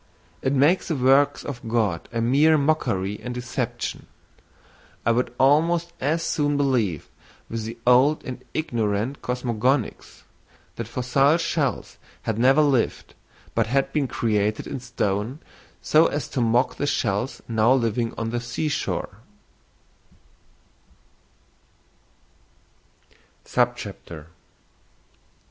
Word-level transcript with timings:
It 0.41 0.51
makes 0.53 0.87
the 0.87 0.95
works 0.95 1.45
of 1.45 1.67
God 1.67 2.09
a 2.11 2.21
mere 2.21 2.57
mockery 2.57 3.19
and 3.21 3.35
deception; 3.35 4.07
I 5.05 5.11
would 5.11 5.31
almost 5.39 5.93
as 6.01 6.23
soon 6.23 6.57
believe 6.57 7.07
with 7.51 7.65
the 7.65 7.77
old 7.85 8.23
and 8.25 8.43
ignorant 8.55 9.21
cosmogonists, 9.21 10.23
that 10.75 10.87
fossil 10.87 11.37
shells 11.37 11.99
had 12.23 12.39
never 12.39 12.63
lived, 12.63 13.13
but 13.53 13.67
had 13.67 13.93
been 13.93 14.07
created 14.07 14.65
in 14.65 14.79
stone 14.79 15.37
so 15.83 16.07
as 16.07 16.27
to 16.29 16.41
mock 16.41 16.77
the 16.77 16.87
shells 16.87 17.43
now 17.47 17.71
living 17.71 18.11
on 18.17 18.31
the 18.31 18.39
sea 18.41 18.69
shore. 18.69 19.19